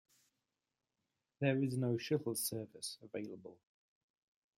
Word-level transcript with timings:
There 1.41 1.61
is 1.63 1.77
no 1.77 1.95
shuttle 1.99 2.33
service 2.33 2.97
available. 3.03 3.59